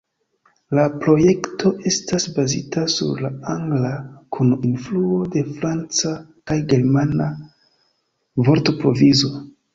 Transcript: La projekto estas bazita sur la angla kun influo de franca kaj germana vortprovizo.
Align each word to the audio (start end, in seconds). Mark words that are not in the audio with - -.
La 0.77 0.83
projekto 1.01 1.71
estas 1.91 2.25
bazita 2.37 2.85
sur 2.93 3.21
la 3.25 3.31
angla 3.57 3.91
kun 4.37 4.57
influo 4.71 5.21
de 5.37 5.45
franca 5.53 6.15
kaj 6.53 6.59
germana 6.75 7.29
vortprovizo. 8.51 9.33